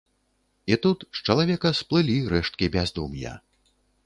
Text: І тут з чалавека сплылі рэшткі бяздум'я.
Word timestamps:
І 0.71 0.77
тут 0.85 1.05
з 1.19 1.21
чалавека 1.29 1.73
сплылі 1.81 2.17
рэшткі 2.33 2.71
бяздум'я. 2.79 3.37